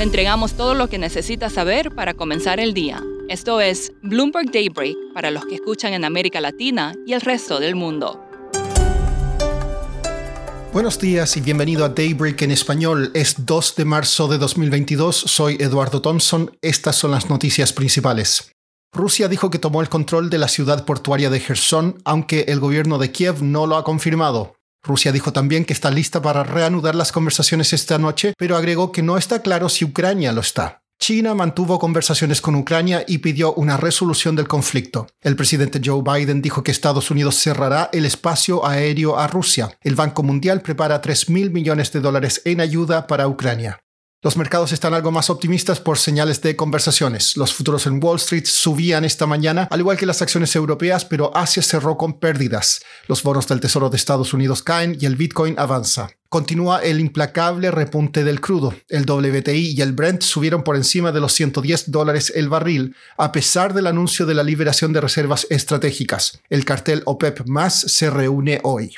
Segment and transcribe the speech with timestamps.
[0.00, 3.04] Le entregamos todo lo que necesita saber para comenzar el día.
[3.28, 7.74] Esto es Bloomberg Daybreak para los que escuchan en América Latina y el resto del
[7.74, 8.18] mundo.
[10.72, 13.10] Buenos días y bienvenido a Daybreak en español.
[13.12, 15.14] Es 2 de marzo de 2022.
[15.14, 16.56] Soy Eduardo Thompson.
[16.62, 18.52] Estas son las noticias principales.
[18.94, 22.96] Rusia dijo que tomó el control de la ciudad portuaria de Gerson, aunque el gobierno
[22.96, 24.54] de Kiev no lo ha confirmado.
[24.82, 29.02] Rusia dijo también que está lista para reanudar las conversaciones esta noche, pero agregó que
[29.02, 30.82] no está claro si Ucrania lo está.
[30.98, 35.06] China mantuvo conversaciones con Ucrania y pidió una resolución del conflicto.
[35.22, 39.78] El presidente Joe Biden dijo que Estados Unidos cerrará el espacio aéreo a Rusia.
[39.80, 43.80] El Banco Mundial prepara 3 mil millones de dólares en ayuda para Ucrania.
[44.22, 47.38] Los mercados están algo más optimistas por señales de conversaciones.
[47.38, 51.34] Los futuros en Wall Street subían esta mañana, al igual que las acciones europeas, pero
[51.34, 52.82] Asia cerró con pérdidas.
[53.08, 56.10] Los bonos del Tesoro de Estados Unidos caen y el Bitcoin avanza.
[56.28, 58.74] Continúa el implacable repunte del crudo.
[58.90, 63.32] El WTI y el Brent subieron por encima de los 110 dólares el barril, a
[63.32, 66.42] pesar del anuncio de la liberación de reservas estratégicas.
[66.50, 68.92] El cartel OPEP más se reúne hoy.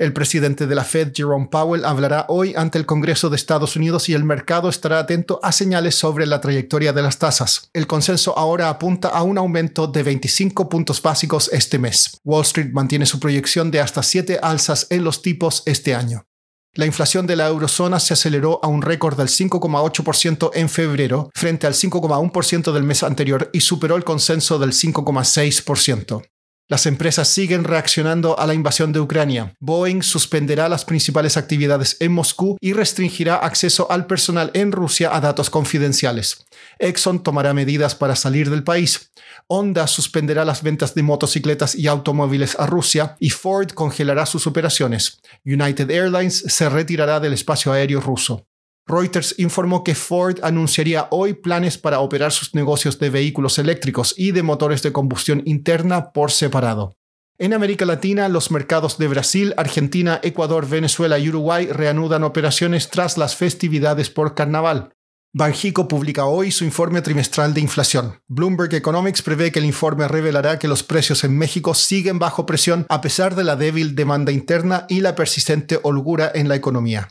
[0.00, 4.08] El presidente de la Fed, Jerome Powell, hablará hoy ante el Congreso de Estados Unidos
[4.08, 7.68] y el mercado estará atento a señales sobre la trayectoria de las tasas.
[7.74, 12.18] El consenso ahora apunta a un aumento de 25 puntos básicos este mes.
[12.24, 16.24] Wall Street mantiene su proyección de hasta 7 alzas en los tipos este año.
[16.72, 21.66] La inflación de la eurozona se aceleró a un récord del 5,8% en febrero frente
[21.66, 26.22] al 5,1% del mes anterior y superó el consenso del 5,6%.
[26.70, 29.56] Las empresas siguen reaccionando a la invasión de Ucrania.
[29.58, 35.20] Boeing suspenderá las principales actividades en Moscú y restringirá acceso al personal en Rusia a
[35.20, 36.46] datos confidenciales.
[36.78, 39.10] Exxon tomará medidas para salir del país.
[39.48, 45.20] Honda suspenderá las ventas de motocicletas y automóviles a Rusia y Ford congelará sus operaciones.
[45.44, 48.46] United Airlines se retirará del espacio aéreo ruso.
[48.86, 54.32] Reuters informó que Ford anunciaría hoy planes para operar sus negocios de vehículos eléctricos y
[54.32, 56.96] de motores de combustión interna por separado.
[57.38, 63.16] En América Latina, los mercados de Brasil, Argentina, Ecuador, Venezuela y Uruguay reanudan operaciones tras
[63.16, 64.92] las festividades por carnaval.
[65.32, 68.20] Banjico publica hoy su informe trimestral de inflación.
[68.26, 72.84] Bloomberg Economics prevé que el informe revelará que los precios en México siguen bajo presión
[72.88, 77.08] a pesar de la débil demanda interna y la persistente holgura en la economía.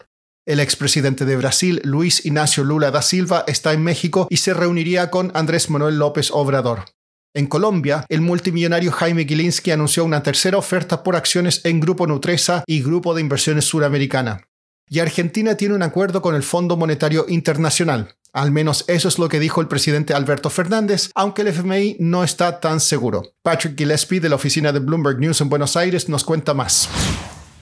[0.50, 5.12] El expresidente de Brasil, Luis Ignacio Lula da Silva, está en México y se reuniría
[5.12, 6.86] con Andrés Manuel López Obrador.
[7.36, 12.64] En Colombia, el multimillonario Jaime Gilinski anunció una tercera oferta por acciones en Grupo Nutresa
[12.66, 14.42] y Grupo de Inversiones Suramericana.
[14.90, 18.16] Y Argentina tiene un acuerdo con el Fondo Monetario Internacional.
[18.34, 22.24] Al menos eso es lo que dijo el presidente Alberto Fernández, aunque el FMI no
[22.24, 23.36] está tan seguro.
[23.44, 26.90] Patrick Gillespie de la oficina de Bloomberg News en Buenos Aires nos cuenta más.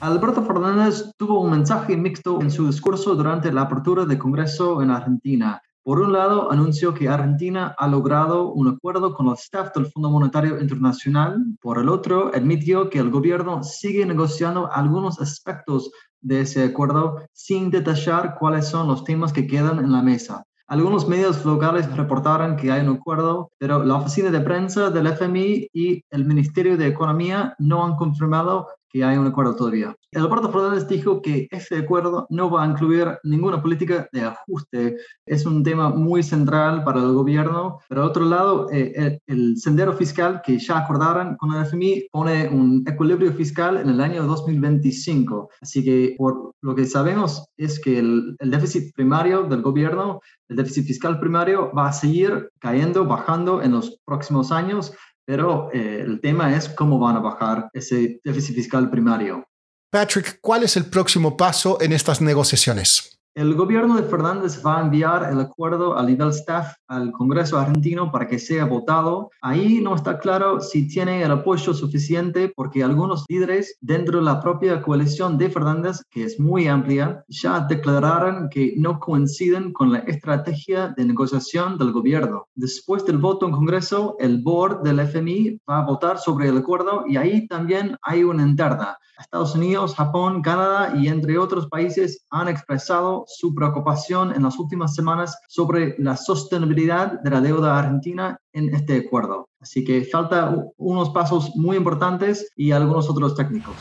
[0.00, 4.92] Alberto Fernández tuvo un mensaje mixto en su discurso durante la apertura del Congreso en
[4.92, 5.60] Argentina.
[5.82, 10.08] Por un lado, anunció que Argentina ha logrado un acuerdo con los staff del Fondo
[10.10, 11.44] Monetario Internacional.
[11.60, 17.68] Por el otro, admitió que el gobierno sigue negociando algunos aspectos de ese acuerdo sin
[17.70, 20.44] detallar cuáles son los temas que quedan en la mesa.
[20.68, 25.70] Algunos medios locales reportaron que hay un acuerdo, pero la oficina de prensa del FMI
[25.72, 29.94] y el Ministerio de Economía no han confirmado que hay un acuerdo todavía.
[30.10, 34.96] El Alberto Fernández dijo que ese acuerdo no va a incluir ninguna política de ajuste.
[35.26, 37.80] Es un tema muy central para el gobierno.
[37.88, 42.48] Pero al otro lado, eh, el, sendero fiscal que ya acordaron con el FMI pone
[42.48, 45.50] un equilibrio fiscal en el año 2025.
[45.60, 50.56] Así que por lo que sabemos es que el, el déficit primario del gobierno, el
[50.56, 54.92] déficit fiscal primario, va a seguir cayendo, bajando en los próximos años
[55.28, 59.44] pero eh, el tema es cómo van a bajar ese déficit fiscal primario.
[59.90, 63.17] Patrick, ¿cuál es el próximo paso en estas negociaciones?
[63.38, 68.10] El gobierno de Fernández va a enviar el acuerdo al nivel staff al Congreso argentino
[68.10, 69.30] para que sea votado.
[69.42, 74.40] Ahí no está claro si tiene el apoyo suficiente porque algunos líderes dentro de la
[74.40, 80.00] propia coalición de Fernández, que es muy amplia, ya declararon que no coinciden con la
[80.00, 82.48] estrategia de negociación del gobierno.
[82.56, 87.04] Después del voto en Congreso, el board del FMI va a votar sobre el acuerdo
[87.06, 88.98] y ahí también hay una interna.
[89.18, 94.94] Estados Unidos, Japón, Canadá y entre otros países han expresado su preocupación en las últimas
[94.94, 99.48] semanas sobre la sostenibilidad de la deuda argentina en este acuerdo.
[99.60, 103.76] Así que falta unos pasos muy importantes y algunos otros técnicos.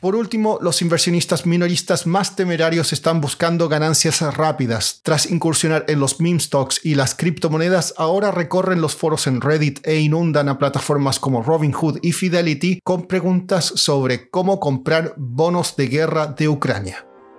[0.00, 5.00] Por último, los inversionistas minoristas más temerarios están buscando ganancias rápidas.
[5.02, 9.84] Tras incursionar en los meme stocks y las criptomonedas, ahora recorren los foros en Reddit
[9.84, 15.88] e inundan a plataformas como Robinhood y Fidelity con preguntas sobre cómo comprar bonos de
[15.88, 17.07] guerra de Ucrania.